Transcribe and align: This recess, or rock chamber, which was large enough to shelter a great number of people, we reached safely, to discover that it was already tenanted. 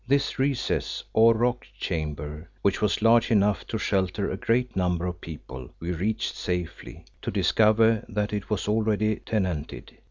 This 0.07 0.39
recess, 0.39 1.03
or 1.13 1.35
rock 1.35 1.67
chamber, 1.79 2.49
which 2.63 2.81
was 2.81 3.03
large 3.03 3.29
enough 3.29 3.67
to 3.67 3.77
shelter 3.77 4.31
a 4.31 4.35
great 4.35 4.75
number 4.75 5.05
of 5.05 5.21
people, 5.21 5.69
we 5.79 5.91
reached 5.91 6.35
safely, 6.35 7.05
to 7.21 7.29
discover 7.29 8.03
that 8.09 8.33
it 8.33 8.49
was 8.49 8.67
already 8.67 9.17
tenanted. 9.17 9.95